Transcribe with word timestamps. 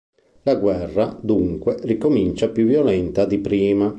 La 0.45 0.55
guerra, 0.55 1.15
dunque, 1.21 1.77
ricomincia 1.81 2.49
più 2.49 2.65
violenta 2.65 3.25
di 3.25 3.37
prima. 3.37 3.89